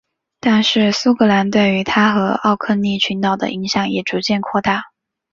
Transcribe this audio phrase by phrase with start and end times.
[0.39, 4.85] 但是苏格兰对于它和奥克尼群岛的影响也逐渐扩大。